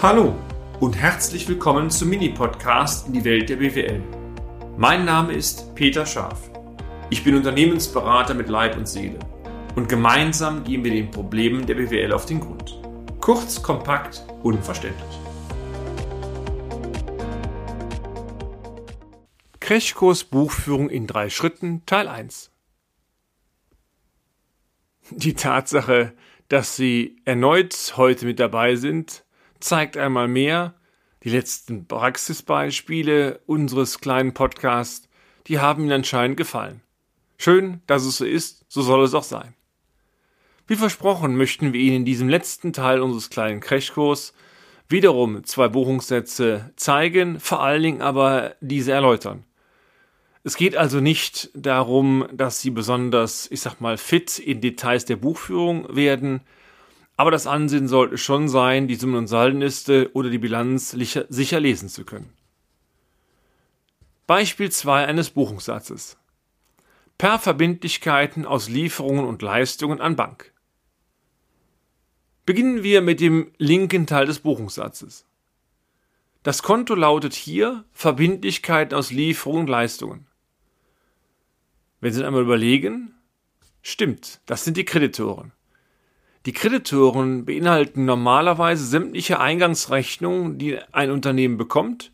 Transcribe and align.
Hallo 0.00 0.36
und 0.78 0.96
herzlich 0.96 1.48
willkommen 1.48 1.90
zum 1.90 2.10
Mini-Podcast 2.10 3.08
in 3.08 3.14
die 3.14 3.24
Welt 3.24 3.48
der 3.48 3.56
BWL. 3.56 4.00
Mein 4.76 5.04
Name 5.04 5.32
ist 5.32 5.74
Peter 5.74 6.06
Scharf. 6.06 6.52
Ich 7.10 7.24
bin 7.24 7.34
Unternehmensberater 7.34 8.32
mit 8.34 8.48
Leib 8.48 8.76
und 8.76 8.86
Seele 8.86 9.18
und 9.74 9.88
gemeinsam 9.88 10.62
gehen 10.62 10.84
wir 10.84 10.92
den 10.92 11.10
Problemen 11.10 11.66
der 11.66 11.74
BWL 11.74 12.12
auf 12.12 12.26
den 12.26 12.38
Grund. 12.38 12.80
Kurz, 13.20 13.60
kompakt, 13.60 14.24
unverständlich. 14.44 15.18
Crashkurs 19.58 20.22
Buchführung 20.22 20.90
in 20.90 21.08
drei 21.08 21.28
Schritten 21.28 21.84
Teil 21.86 22.06
1 22.06 22.52
Die 25.10 25.34
Tatsache, 25.34 26.12
dass 26.46 26.76
Sie 26.76 27.16
erneut 27.24 27.94
heute 27.96 28.26
mit 28.26 28.38
dabei 28.38 28.76
sind, 28.76 29.24
zeigt 29.60 29.96
einmal 29.96 30.28
mehr, 30.28 30.74
die 31.24 31.30
letzten 31.30 31.86
Praxisbeispiele 31.86 33.40
unseres 33.46 34.00
kleinen 34.00 34.34
Podcasts, 34.34 35.08
die 35.46 35.58
haben 35.58 35.82
Ihnen 35.82 35.92
anscheinend 35.92 36.36
gefallen. 36.36 36.80
Schön, 37.38 37.82
dass 37.86 38.04
es 38.04 38.18
so 38.18 38.24
ist, 38.24 38.64
so 38.68 38.82
soll 38.82 39.04
es 39.04 39.14
auch 39.14 39.22
sein. 39.22 39.54
Wie 40.66 40.76
versprochen 40.76 41.36
möchten 41.36 41.72
wir 41.72 41.80
Ihnen 41.80 41.96
in 41.96 42.04
diesem 42.04 42.28
letzten 42.28 42.72
Teil 42.72 43.00
unseres 43.00 43.30
kleinen 43.30 43.60
Crashkurs 43.60 44.34
wiederum 44.88 45.44
zwei 45.44 45.68
Buchungssätze 45.68 46.72
zeigen, 46.76 47.40
vor 47.40 47.62
allen 47.62 47.82
Dingen 47.82 48.02
aber 48.02 48.54
diese 48.60 48.92
erläutern. 48.92 49.44
Es 50.44 50.56
geht 50.56 50.76
also 50.76 51.00
nicht 51.00 51.50
darum, 51.54 52.26
dass 52.32 52.60
Sie 52.60 52.70
besonders, 52.70 53.50
ich 53.50 53.60
sag 53.60 53.80
mal, 53.80 53.98
fit 53.98 54.38
in 54.38 54.60
Details 54.60 55.04
der 55.04 55.16
Buchführung 55.16 55.94
werden, 55.94 56.40
aber 57.18 57.32
das 57.32 57.48
Ansehen 57.48 57.88
sollte 57.88 58.16
schon 58.16 58.48
sein, 58.48 58.86
die 58.86 58.94
Summen- 58.94 59.16
und 59.16 59.26
Saldenliste 59.26 60.10
oder 60.14 60.30
die 60.30 60.38
Bilanz 60.38 60.90
sicher 60.92 61.60
lesen 61.60 61.88
zu 61.88 62.04
können. 62.04 62.32
Beispiel 64.28 64.70
2 64.70 65.04
eines 65.04 65.30
Buchungssatzes. 65.30 66.16
Per 67.18 67.40
Verbindlichkeiten 67.40 68.46
aus 68.46 68.68
Lieferungen 68.68 69.24
und 69.24 69.42
Leistungen 69.42 70.00
an 70.00 70.14
Bank. 70.14 70.52
Beginnen 72.46 72.84
wir 72.84 73.02
mit 73.02 73.18
dem 73.18 73.50
linken 73.58 74.06
Teil 74.06 74.26
des 74.26 74.38
Buchungssatzes. 74.38 75.26
Das 76.44 76.62
Konto 76.62 76.94
lautet 76.94 77.34
hier 77.34 77.84
Verbindlichkeiten 77.92 78.96
aus 78.96 79.10
Lieferungen 79.10 79.62
und 79.62 79.70
Leistungen. 79.70 80.28
Wenn 82.00 82.12
Sie 82.12 82.24
einmal 82.24 82.42
überlegen, 82.42 83.12
stimmt, 83.82 84.40
das 84.46 84.62
sind 84.62 84.76
die 84.76 84.84
Kreditoren. 84.84 85.50
Die 86.48 86.54
Kreditoren 86.54 87.44
beinhalten 87.44 88.06
normalerweise 88.06 88.82
sämtliche 88.82 89.38
Eingangsrechnungen, 89.38 90.56
die 90.56 90.78
ein 90.92 91.10
Unternehmen 91.10 91.58
bekommt 91.58 92.10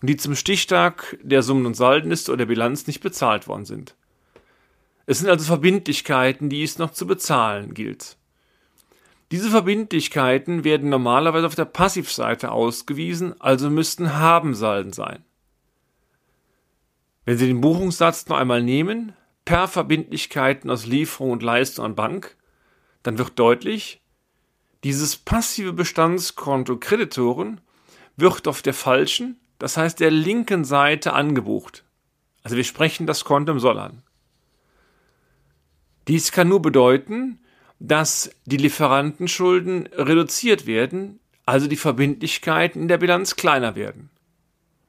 und 0.00 0.08
die 0.08 0.16
zum 0.16 0.36
Stichtag 0.36 1.18
der 1.22 1.42
Summen- 1.42 1.66
und 1.66 1.76
Saldenliste 1.76 2.32
oder 2.32 2.38
der 2.38 2.46
Bilanz 2.46 2.86
nicht 2.86 3.02
bezahlt 3.02 3.46
worden 3.46 3.66
sind. 3.66 3.94
Es 5.04 5.18
sind 5.18 5.28
also 5.28 5.44
Verbindlichkeiten, 5.44 6.48
die 6.48 6.62
es 6.62 6.78
noch 6.78 6.92
zu 6.92 7.06
bezahlen 7.06 7.74
gilt. 7.74 8.16
Diese 9.30 9.50
Verbindlichkeiten 9.50 10.64
werden 10.64 10.88
normalerweise 10.88 11.46
auf 11.46 11.54
der 11.54 11.66
Passivseite 11.66 12.52
ausgewiesen, 12.52 13.38
also 13.38 13.68
müssten 13.68 14.14
Habensalden 14.14 14.94
sein. 14.94 15.26
Wenn 17.26 17.36
Sie 17.36 17.48
den 17.48 17.60
Buchungssatz 17.60 18.28
noch 18.28 18.38
einmal 18.38 18.62
nehmen, 18.62 19.12
per 19.44 19.68
Verbindlichkeiten 19.68 20.70
aus 20.70 20.86
Lieferung 20.86 21.32
und 21.32 21.42
Leistung 21.42 21.84
an 21.84 21.94
Bank, 21.94 22.38
dann 23.04 23.18
wird 23.18 23.38
deutlich, 23.38 24.00
dieses 24.82 25.16
passive 25.16 25.72
Bestandskonto 25.72 26.76
Kreditoren 26.78 27.60
wird 28.16 28.48
auf 28.48 28.60
der 28.60 28.74
falschen, 28.74 29.38
das 29.58 29.76
heißt 29.76 30.00
der 30.00 30.10
linken 30.10 30.64
Seite 30.64 31.12
angebucht. 31.12 31.84
Also 32.42 32.56
wir 32.56 32.64
sprechen 32.64 33.06
das 33.06 33.24
Konto 33.24 33.52
im 33.52 33.60
Soll 33.60 33.78
an. 33.78 34.02
Dies 36.08 36.32
kann 36.32 36.48
nur 36.48 36.60
bedeuten, 36.60 37.38
dass 37.78 38.30
die 38.44 38.56
Lieferantenschulden 38.56 39.86
reduziert 39.86 40.66
werden, 40.66 41.20
also 41.46 41.66
die 41.66 41.76
Verbindlichkeiten 41.76 42.82
in 42.82 42.88
der 42.88 42.98
Bilanz 42.98 43.36
kleiner 43.36 43.74
werden. 43.74 44.10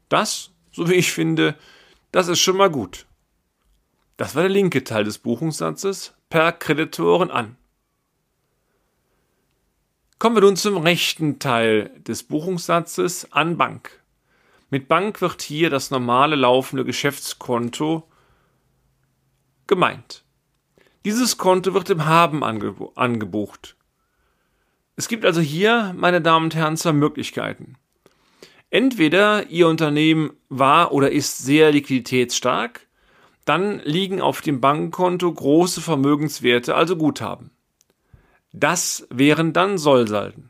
Das, 0.09 0.51
so 0.71 0.89
wie 0.89 0.95
ich 0.95 1.11
finde, 1.11 1.55
das 2.11 2.27
ist 2.27 2.39
schon 2.39 2.57
mal 2.57 2.69
gut. 2.69 3.05
Das 4.17 4.35
war 4.35 4.43
der 4.43 4.51
linke 4.51 4.83
Teil 4.83 5.03
des 5.03 5.17
Buchungssatzes 5.17 6.13
per 6.29 6.51
Kreditoren 6.51 7.31
an. 7.31 7.57
Kommen 10.17 10.37
wir 10.37 10.41
nun 10.41 10.55
zum 10.55 10.77
rechten 10.77 11.39
Teil 11.39 11.91
des 11.99 12.23
Buchungssatzes 12.23 13.33
an 13.33 13.57
Bank. 13.57 14.01
Mit 14.69 14.87
Bank 14.87 15.21
wird 15.21 15.41
hier 15.41 15.69
das 15.69 15.91
normale 15.91 16.37
laufende 16.37 16.85
Geschäftskonto 16.85 18.07
gemeint. 19.67 20.23
Dieses 21.03 21.37
Konto 21.37 21.73
wird 21.73 21.89
im 21.89 22.05
Haben 22.05 22.43
angebucht. 22.43 23.75
Es 24.95 25.09
gibt 25.09 25.25
also 25.25 25.41
hier, 25.41 25.93
meine 25.97 26.21
Damen 26.21 26.45
und 26.45 26.55
Herren, 26.55 26.77
zwei 26.77 26.93
Möglichkeiten. 26.93 27.75
Entweder 28.69 29.49
Ihr 29.49 29.67
Unternehmen 29.67 30.31
war 30.47 30.93
oder 30.93 31.11
ist 31.11 31.39
sehr 31.39 31.73
liquiditätsstark, 31.73 32.87
dann 33.43 33.79
liegen 33.79 34.21
auf 34.21 34.41
dem 34.41 34.61
Bankkonto 34.61 35.31
große 35.31 35.81
Vermögenswerte, 35.81 36.73
also 36.73 36.95
Guthaben. 36.95 37.51
Das 38.57 39.05
wären 39.09 39.51
dann 39.51 39.77
Sollsalden. 39.77 40.49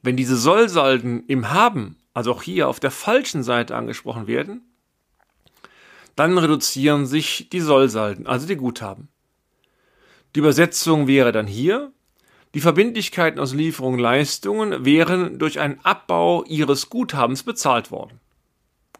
Wenn 0.00 0.16
diese 0.16 0.36
Sollsalden 0.36 1.26
im 1.26 1.50
Haben, 1.50 1.98
also 2.14 2.32
auch 2.32 2.42
hier 2.42 2.66
auf 2.66 2.80
der 2.80 2.90
falschen 2.90 3.42
Seite 3.42 3.76
angesprochen 3.76 4.26
werden, 4.26 4.62
dann 6.16 6.38
reduzieren 6.38 7.04
sich 7.04 7.50
die 7.50 7.60
Sollsalden, 7.60 8.26
also 8.26 8.46
die 8.46 8.56
Guthaben. 8.56 9.08
Die 10.34 10.38
Übersetzung 10.38 11.06
wäre 11.06 11.30
dann 11.30 11.46
hier, 11.46 11.92
die 12.54 12.60
Verbindlichkeiten 12.60 13.38
aus 13.38 13.52
Lieferungen 13.52 14.00
Leistungen 14.00 14.86
wären 14.86 15.38
durch 15.38 15.60
einen 15.60 15.80
Abbau 15.84 16.42
ihres 16.44 16.88
Guthabens 16.88 17.42
bezahlt 17.42 17.90
worden. 17.90 18.18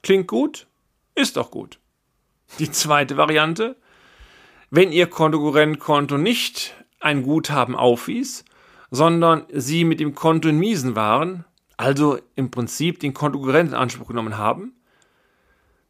Klingt 0.03 0.29
gut? 0.29 0.67
Ist 1.15 1.39
doch 1.39 1.51
gut. 1.51 1.79
Die 2.59 2.71
zweite 2.71 3.17
Variante, 3.17 3.77
wenn 4.71 4.93
Ihr 4.93 5.07
Konkurrentkonto 5.07 6.19
nicht 6.19 6.75
ein 7.01 7.23
Guthaben 7.23 7.75
aufwies, 7.75 8.45
sondern 8.91 9.45
sie 9.53 9.85
mit 9.85 10.01
dem 10.01 10.15
Konto 10.15 10.49
in 10.49 10.59
Miesen 10.59 10.97
waren, 10.97 11.45
also 11.77 12.19
im 12.35 12.51
Prinzip 12.51 13.01
den 13.01 13.15
Kontokurrenten 13.15 13.75
in 13.75 13.81
Anspruch 13.81 14.09
genommen 14.09 14.39
haben, 14.39 14.73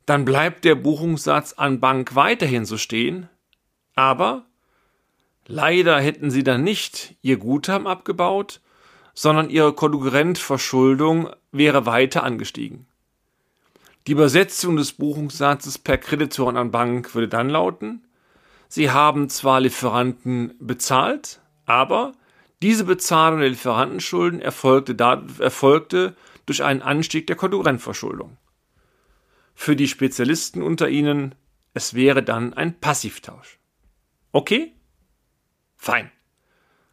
dann 0.06 0.24
bleibt 0.24 0.64
der 0.64 0.74
Buchungssatz 0.74 1.52
an 1.54 1.80
Bank 1.80 2.14
weiterhin 2.14 2.64
so 2.64 2.76
stehen, 2.78 3.28
aber 3.94 4.47
leider 5.47 6.00
hätten 6.00 6.30
sie 6.30 6.42
dann 6.42 6.64
nicht 6.64 7.14
ihr 7.22 7.36
Guthaben 7.36 7.86
abgebaut, 7.86 8.60
sondern 9.14 9.50
ihre 9.50 9.72
Konkurrentverschuldung 9.72 11.30
wäre 11.52 11.86
weiter 11.86 12.22
angestiegen. 12.22 12.86
Die 14.06 14.12
Übersetzung 14.12 14.76
des 14.76 14.92
Buchungssatzes 14.92 15.76
per 15.78 15.98
Kreditoren 15.98 16.56
an 16.56 16.70
Bank 16.70 17.14
würde 17.14 17.28
dann 17.28 17.50
lauten, 17.50 18.07
Sie 18.68 18.90
haben 18.90 19.30
zwar 19.30 19.60
Lieferanten 19.60 20.54
bezahlt, 20.60 21.40
aber 21.64 22.12
diese 22.62 22.84
Bezahlung 22.84 23.40
der 23.40 23.48
Lieferantenschulden 23.48 24.40
erfolgte, 24.40 24.96
erfolgte 25.38 26.16
durch 26.46 26.62
einen 26.62 26.82
Anstieg 26.82 27.26
der 27.26 27.36
Konkurrentverschuldung. 27.36 28.36
Für 29.54 29.74
die 29.74 29.88
Spezialisten 29.88 30.62
unter 30.62 30.88
Ihnen, 30.88 31.34
es 31.74 31.94
wäre 31.94 32.22
dann 32.22 32.54
ein 32.54 32.78
Passivtausch. 32.78 33.58
Okay? 34.32 34.72
Fein. 35.76 36.10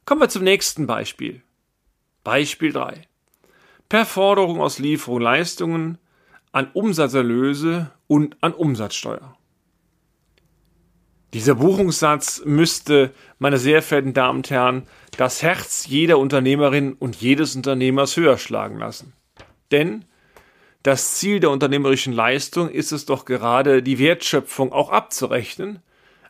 Kommen 0.05 0.21
wir 0.21 0.29
zum 0.29 0.43
nächsten 0.43 0.87
Beispiel. 0.87 1.41
Beispiel 2.23 2.71
3. 2.71 3.01
Per 3.89 4.05
Forderung 4.05 4.61
aus 4.61 4.79
Lieferung 4.79 5.21
Leistungen 5.21 5.97
an 6.51 6.69
Umsatzerlöse 6.73 7.91
und 8.07 8.37
an 8.41 8.53
Umsatzsteuer. 8.53 9.37
Dieser 11.35 11.55
Buchungssatz 11.55 12.43
müsste, 12.45 13.11
meine 13.39 13.57
sehr 13.57 13.81
verehrten 13.81 14.13
Damen 14.13 14.37
und 14.37 14.49
Herren, 14.49 14.87
das 15.17 15.41
Herz 15.41 15.85
jeder 15.85 16.17
Unternehmerin 16.17 16.93
und 16.93 17.17
jedes 17.17 17.57
Unternehmers 17.57 18.15
höher 18.15 18.37
schlagen 18.37 18.79
lassen. 18.79 19.11
Denn 19.69 20.05
das 20.81 21.15
Ziel 21.15 21.41
der 21.41 21.49
unternehmerischen 21.49 22.13
Leistung 22.13 22.69
ist 22.69 22.93
es 22.93 23.05
doch 23.05 23.25
gerade, 23.25 23.83
die 23.83 23.99
Wertschöpfung 23.99 24.71
auch 24.71 24.91
abzurechnen, 24.91 25.79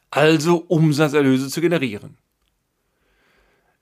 also 0.10 0.66
Umsatzerlöse 0.70 1.50
zu 1.50 1.62
generieren. 1.62 2.18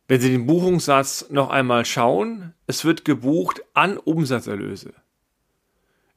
Wenn 0.10 0.20
Sie 0.20 0.30
den 0.30 0.46
Buchungssatz 0.46 1.28
noch 1.30 1.50
einmal 1.52 1.86
schauen, 1.86 2.54
es 2.68 2.84
wird 2.84 3.06
gebucht 3.06 3.64
an 3.74 3.98
Umsatzerlöse. 3.98 4.94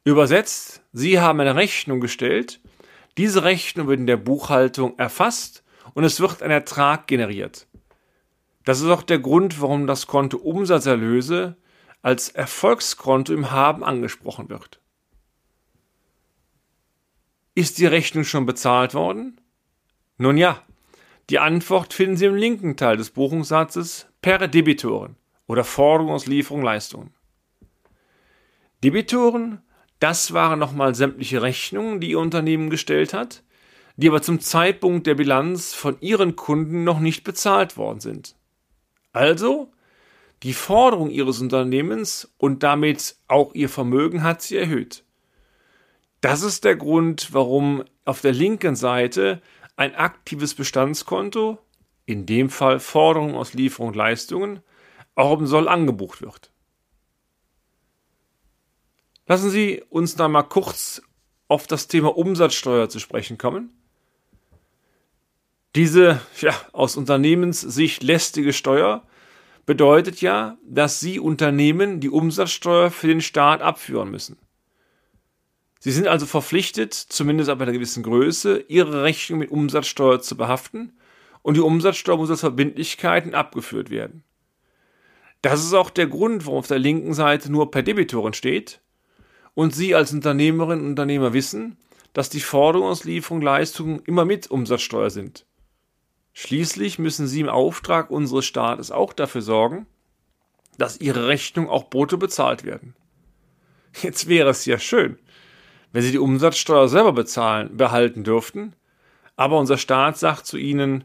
Übersetzt, 0.02 0.82
Sie 0.93 1.20
haben 1.20 1.38
eine 1.38 1.55
Rechnung 1.55 2.00
gestellt 2.00 2.59
diese 3.16 3.44
Rechnung 3.44 3.88
wird 3.88 4.00
in 4.00 4.06
der 4.06 4.16
Buchhaltung 4.16 4.98
erfasst 4.98 5.64
und 5.94 6.04
es 6.04 6.20
wird 6.20 6.42
ein 6.42 6.50
Ertrag 6.50 7.06
generiert. 7.06 7.66
Das 8.64 8.80
ist 8.80 8.88
auch 8.88 9.02
der 9.02 9.18
Grund, 9.18 9.60
warum 9.60 9.86
das 9.86 10.06
Konto 10.06 10.38
Umsatzerlöse 10.38 11.56
als 12.02 12.28
Erfolgskonto 12.28 13.32
im 13.32 13.50
Haben 13.50 13.84
angesprochen 13.84 14.48
wird. 14.48 14.80
Ist 17.54 17.78
die 17.78 17.86
Rechnung 17.86 18.24
schon 18.24 18.44
bezahlt 18.44 18.92
worden? 18.92 19.40
Nun 20.18 20.36
ja, 20.36 20.62
die 21.30 21.38
Antwort 21.38 21.94
finden 21.94 22.16
Sie 22.16 22.26
im 22.26 22.34
linken 22.34 22.76
Teil 22.76 22.96
des 22.96 23.10
Buchungssatzes 23.10 24.06
per 24.20 24.46
Debitoren 24.46 25.16
oder 25.46 25.64
Forderung 25.64 26.12
aus 26.12 26.26
Lieferung 26.26 26.62
Leistungen. 26.62 27.14
Debitoren, 28.84 29.62
das 29.98 30.32
waren 30.32 30.58
nochmal 30.58 30.94
sämtliche 30.94 31.43
Rechnungen, 31.43 32.00
die 32.00 32.10
Ihr 32.10 32.19
Unternehmen 32.19 32.70
gestellt 32.70 33.14
hat, 33.14 33.43
die 33.96 34.08
aber 34.08 34.22
zum 34.22 34.40
Zeitpunkt 34.40 35.06
der 35.06 35.14
Bilanz 35.14 35.72
von 35.72 35.96
Ihren 36.00 36.37
Kunden 36.37 36.84
noch 36.84 37.00
nicht 37.00 37.25
bezahlt 37.25 37.76
worden 37.76 38.00
sind. 38.00 38.37
Also, 39.12 39.72
die 40.43 40.52
Forderung 40.52 41.10
Ihres 41.10 41.40
Unternehmens 41.40 42.31
und 42.37 42.62
damit 42.62 43.16
auch 43.26 43.54
Ihr 43.54 43.70
Vermögen 43.70 44.22
hat 44.22 44.43
sie 44.43 44.56
erhöht. 44.56 45.04
Das 46.20 46.42
ist 46.42 46.64
der 46.64 46.76
Grund, 46.76 47.32
warum 47.32 47.84
auf 48.04 48.20
der 48.20 48.32
linken 48.32 48.76
Seite 48.76 49.40
ein 49.76 49.94
aktives 49.94 50.54
Bestandskonto, 50.54 51.58
in 52.04 52.26
dem 52.26 52.50
Fall 52.50 52.81
Forderung 52.81 53.34
aus 53.34 53.54
Lieferung 53.54 53.88
und 53.88 53.96
Leistungen, 53.96 54.60
auch 55.14 55.38
im 55.38 55.46
Soll 55.46 55.69
angebucht 55.69 56.22
wird. 56.22 56.50
Lassen 59.26 59.50
Sie 59.50 59.82
uns 59.90 60.14
da 60.14 60.28
mal 60.28 60.44
kurz 60.44 61.02
auf 61.49 61.67
das 61.67 61.88
Thema 61.88 62.17
Umsatzsteuer 62.17 62.88
zu 62.88 63.00
sprechen 63.00 63.38
kommen. 63.38 63.70
Diese 65.75 66.20
ja, 66.40 66.55
aus 66.73 66.96
Unternehmenssicht 66.96 68.02
lästige 68.02 68.52
Steuer 68.52 69.02
bedeutet 69.67 70.20
ja, 70.20 70.56
dass 70.64 71.00
Sie 71.00 71.19
Unternehmen 71.19 72.00
die 72.00 72.08
Umsatzsteuer 72.08 72.90
für 72.90 73.08
den 73.08 73.20
Staat 73.20 73.62
abführen 73.62 74.11
müssen. 74.11 74.38
Sie 75.81 75.93
sind 75.93 76.08
also 76.08 76.25
verpflichtet, 76.25 76.94
zumindest 76.94 77.50
ab 77.50 77.61
einer 77.61 77.73
gewissen 77.73 78.02
Größe, 78.02 78.64
Ihre 78.69 79.02
Rechnung 79.02 79.40
mit 79.40 79.50
Umsatzsteuer 79.50 80.20
zu 80.20 80.37
behaften 80.37 80.99
und 81.43 81.56
die 81.56 81.61
Umsatzsteuer 81.61 82.17
muss 82.17 82.31
als 82.31 82.40
Verbindlichkeiten 82.40 83.34
abgeführt 83.34 83.90
werden. 83.90 84.25
Das 85.43 85.62
ist 85.62 85.75
auch 85.75 85.90
der 85.90 86.06
Grund, 86.06 86.46
warum 86.46 86.61
auf 86.61 86.67
der 86.67 86.78
linken 86.78 87.12
Seite 87.12 87.52
nur 87.52 87.70
per 87.70 87.82
Debitoren 87.82 88.32
steht 88.32 88.81
und 89.56 89.75
Sie 89.75 89.94
als 89.94 90.12
Unternehmerinnen 90.12 90.85
und 90.85 90.91
Unternehmer 90.91 91.32
wissen, 91.32 91.79
dass 92.12 92.29
die 92.29 92.41
Forderungen 92.41 92.91
aus 92.91 93.05
Lieferung 93.05 93.41
Leistungen 93.41 94.00
immer 94.05 94.26
mit 94.26 94.50
Umsatzsteuer 94.50 95.08
sind. 95.08 95.47
Schließlich 96.35 96.99
müssen 96.99 97.26
Sie 97.26 97.41
im 97.41 97.49
Auftrag 97.49 98.11
unseres 98.11 98.44
Staates 98.44 98.91
auch 98.91 99.14
dafür 99.14 99.41
sorgen, 99.41 99.87
dass 100.76 101.00
Ihre 101.00 101.26
Rechnungen 101.26 101.70
auch 101.70 101.88
brutto 101.88 102.19
bezahlt 102.19 102.64
werden. 102.64 102.94
Jetzt 104.03 104.29
wäre 104.29 104.50
es 104.50 104.67
ja 104.67 104.79
schön, 104.79 105.19
wenn 105.91 106.02
Sie 106.02 106.12
die 106.12 106.19
Umsatzsteuer 106.19 106.88
selber 106.88 107.14
bezahlen, 107.14 107.79
behalten 107.79 108.25
dürften, 108.25 108.75
aber 109.37 109.59
unser 109.59 109.79
Staat 109.79 110.19
sagt 110.19 110.47
zu 110.47 110.59
Ihnen, 110.59 111.05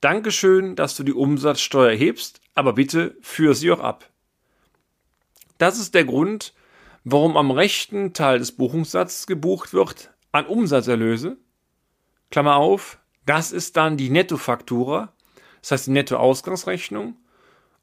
Dankeschön, 0.00 0.76
dass 0.76 0.94
du 0.96 1.02
die 1.02 1.12
Umsatzsteuer 1.12 1.96
hebst, 1.96 2.40
aber 2.54 2.74
bitte 2.74 3.16
führ 3.20 3.56
sie 3.56 3.72
auch 3.72 3.80
ab. 3.80 4.08
Das 5.58 5.80
ist 5.80 5.96
der 5.96 6.04
Grund, 6.04 6.54
warum 7.04 7.36
am 7.36 7.50
rechten 7.50 8.12
Teil 8.12 8.38
des 8.38 8.52
Buchungssatzes 8.52 9.26
gebucht 9.26 9.72
wird 9.72 10.12
an 10.32 10.46
Umsatzerlöse, 10.46 11.38
Klammer 12.30 12.56
auf, 12.56 12.98
das 13.24 13.52
ist 13.52 13.76
dann 13.76 13.96
die 13.96 14.10
Nettofaktura, 14.10 15.12
das 15.60 15.70
heißt 15.72 15.86
die 15.86 15.92
Nettoausgangsrechnung 15.92 17.16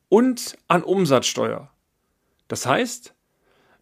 und 0.09 0.57
an 0.67 0.83
Umsatzsteuer. 0.83 1.69
Das 2.47 2.65
heißt, 2.65 3.13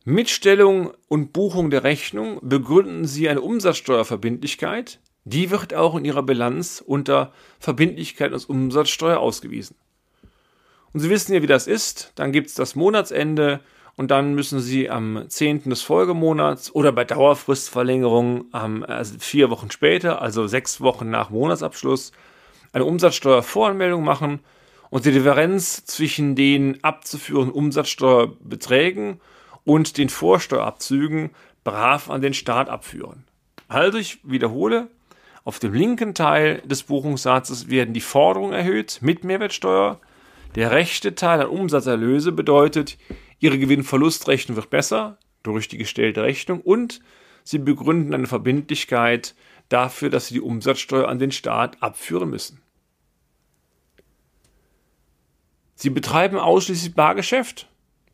mit 0.06 0.30
Stellung 0.30 0.92
und 1.08 1.32
Buchung 1.34 1.70
der 1.70 1.84
Rechnung 1.84 2.40
begründen 2.42 3.06
Sie 3.06 3.30
eine 3.30 3.42
Umsatzsteuerverbindlichkeit, 3.42 5.00
die 5.26 5.50
wird 5.50 5.74
auch 5.74 5.96
in 5.96 6.06
Ihrer 6.06 6.24
Bilanz 6.24 6.84
unter 6.86 7.34
Verbindlichkeit 7.60 8.34
aus 8.34 8.46
Umsatzsteuer 8.46 9.20
ausgewiesen. 9.20 9.78
Und 10.92 11.00
Sie 11.00 11.10
wissen 11.10 11.34
ja, 11.34 11.42
wie 11.42 11.48
das 11.48 11.68
ist. 11.68 12.12
Dann 12.16 12.32
gibt 12.32 12.48
es 12.48 12.54
das 12.54 12.76
Monatsende 12.76 13.62
und 13.96 14.10
dann 14.12 14.34
müssen 14.34 14.60
Sie 14.60 14.90
am 14.90 15.26
10. 15.28 15.70
des 15.70 15.82
Folgemonats 15.82 16.74
oder 16.74 16.92
bei 16.92 17.04
Dauerfristverlängerung 17.04 18.46
ähm, 18.54 18.84
also 18.88 19.16
vier 19.20 19.50
Wochen 19.50 19.70
später, 19.72 20.22
also 20.22 20.48
sechs 20.48 20.82
Wochen 20.82 21.10
nach 21.10 21.30
Monatsabschluss, 21.30 22.12
eine 22.72 22.86
Umsatzsteuervoranmeldung 22.86 24.04
machen 24.04 24.40
und 24.90 25.06
die 25.06 25.12
Differenz 25.12 25.86
zwischen 25.86 26.36
den 26.36 26.84
abzuführenden 26.84 27.54
Umsatzsteuerbeträgen 27.54 29.22
und 29.64 29.98
den 29.98 30.10
Vorsteuerabzügen 30.10 31.32
brav 31.64 32.10
an 32.10 32.22
den 32.22 32.34
Staat 32.34 32.70
abführen. 32.70 33.24
Also 33.68 33.98
ich 33.98 34.20
wiederhole, 34.24 34.88
auf 35.46 35.60
dem 35.60 35.74
linken 35.74 36.14
Teil 36.14 36.62
des 36.66 36.84
Buchungssatzes 36.84 37.70
werden 37.70 37.94
die 37.94 38.02
Forderungen 38.02 38.54
erhöht 38.54 39.00
mit 39.02 39.24
Mehrwertsteuer. 39.24 40.00
Der 40.56 40.70
rechte 40.70 41.16
Teil 41.16 41.42
an 41.42 41.48
Umsatzerlöse 41.48 42.32
bedeutet, 42.32 42.98
Ihre 43.40 43.58
Gewinn-Verlust-Rechnung 43.58 44.56
wird 44.56 44.70
besser 44.70 45.18
durch 45.42 45.68
die 45.68 45.78
gestellte 45.78 46.24
Rechnung 46.24 46.62
und 46.62 47.02
Sie 47.44 47.58
begründen 47.58 48.14
eine 48.14 48.28
Verbindlichkeit 48.28 49.36
dafür, 49.68 50.10
dass 50.10 50.28
Sie 50.28 50.36
die 50.36 50.42
Umsatzsteuer 50.42 51.08
an 51.08 51.20
den 51.20 51.32
Staat 51.32 51.82
abführen 51.82 52.30
müssen. 52.30 52.62
Sie 55.76 55.90
betreiben 55.90 56.38
ausschließlich 56.38 56.94
Bargeschäft? 56.94 57.68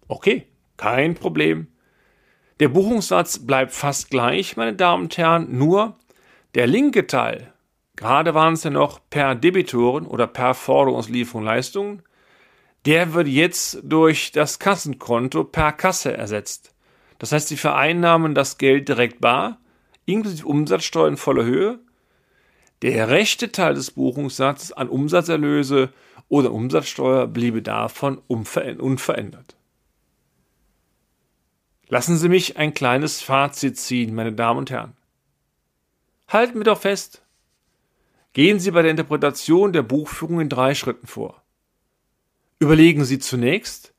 Okay, 0.08 0.48
kein 0.78 1.14
Problem. 1.16 1.68
Der 2.60 2.70
Buchungssatz 2.70 3.40
bleibt 3.40 3.74
fast 3.74 4.10
gleich, 4.10 4.58
meine 4.58 4.74
Damen 4.74 5.04
und 5.04 5.18
Herren, 5.18 5.58
nur 5.58 5.98
der 6.56 6.66
linke 6.66 7.06
Teil, 7.06 7.54
gerade 7.96 8.34
waren 8.34 8.54
es 8.54 8.64
ja 8.64 8.70
noch 8.72 9.02
per 9.10 9.36
Debitoren 9.36 10.08
oder 10.08 10.26
per 10.26 10.56
Forderungslieferung 10.56 11.44
Leistungen, 11.44 12.02
der 12.86 13.14
wird 13.14 13.28
jetzt 13.28 13.80
durch 13.84 14.32
das 14.32 14.60
Kassenkonto 14.60 15.44
per 15.44 15.72
Kasse 15.74 16.16
ersetzt. 16.16 16.74
Das 17.18 17.32
heißt, 17.32 17.50
Sie 17.50 17.58
vereinnahmen 17.58 18.34
das 18.34 18.58
Geld 18.58 18.88
direkt 18.88 19.20
bar, 19.20 19.60
inklusive 20.06 20.48
Umsatzsteuer 20.48 21.10
in 21.10 21.18
voller 21.18 21.44
Höhe. 21.44 21.80
Der 22.82 23.10
rechte 23.10 23.52
Teil 23.52 23.74
des 23.74 23.92
Buchungssatzes 23.92 24.72
an 24.72 24.88
Umsatzerlöse 24.88 25.92
oder 26.30 26.54
Umsatzsteuer 26.54 27.28
bliebe 27.28 27.62
davon 27.62 28.22
unverändert. 28.28 29.58
Lassen 31.90 32.18
Sie 32.18 32.30
mich 32.30 32.56
ein 32.58 32.74
kleines 32.74 33.22
Fazit 33.22 33.78
ziehen, 33.78 34.16
meine 34.16 34.32
Damen 34.32 34.60
und 34.60 34.70
Herren. 34.70 34.96
Halten 36.28 36.60
wir 36.60 36.64
doch 36.64 36.80
fest. 36.80 37.24
Gehen 38.34 38.60
Sie 38.60 38.72
bei 38.72 38.84
der 38.84 38.92
Interpretation 38.92 39.74
der 39.74 39.82
Buchführung 39.82 40.40
in 40.40 40.50
drei 40.50 40.76
Schritten 40.76 41.08
vor. 41.08 41.39
Überlegen 42.60 43.06
Sie 43.06 43.20
zunächst, 43.20 43.94